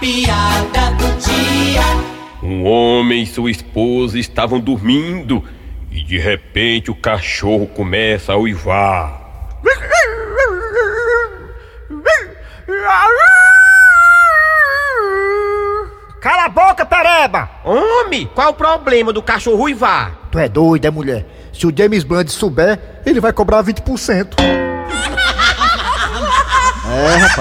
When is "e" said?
3.22-3.26, 5.92-6.02